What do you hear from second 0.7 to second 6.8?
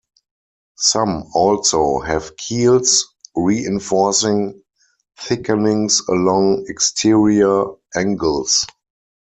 Some, also, have keels, reinforcing thickenings along